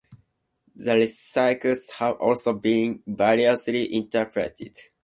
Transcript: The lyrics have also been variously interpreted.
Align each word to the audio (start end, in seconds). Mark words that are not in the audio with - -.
The 0.75 0.93
lyrics 0.95 1.91
have 1.91 2.15
also 2.17 2.53
been 2.53 3.03
variously 3.05 3.93
interpreted. 3.93 4.75